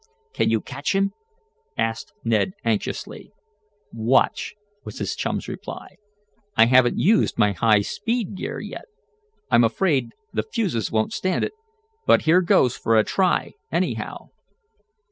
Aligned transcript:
"Can 0.33 0.49
you 0.49 0.61
catch 0.61 0.95
him?" 0.95 1.11
asked 1.77 2.11
Ned 2.23 2.53
anxiously. 2.65 3.31
"Watch," 3.93 4.55
was 4.83 4.97
his 4.97 5.15
chum's 5.15 5.47
reply. 5.47 5.97
"I 6.57 6.65
haven't 6.65 6.97
used 6.97 7.37
my 7.37 7.51
high 7.51 7.81
speed 7.81 8.33
gear 8.35 8.59
yet. 8.59 8.85
I'm 9.51 9.63
afraid 9.63 10.13
the 10.33 10.41
fuses 10.41 10.91
won't 10.91 11.13
stand 11.13 11.43
it, 11.43 11.53
but 12.07 12.23
here 12.23 12.41
goes 12.41 12.75
for 12.75 12.97
a 12.97 13.03
try, 13.03 13.51
anyhow." 13.71 14.29